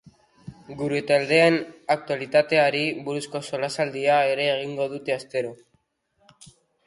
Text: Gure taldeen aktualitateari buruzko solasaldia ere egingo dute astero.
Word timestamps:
Gure 0.77 1.01
taldeen 1.09 1.57
aktualitateari 1.95 2.81
buruzko 3.09 3.41
solasaldia 3.51 4.17
ere 4.33 4.49
egingo 4.57 4.87
dute 4.97 5.17
astero. 5.19 5.55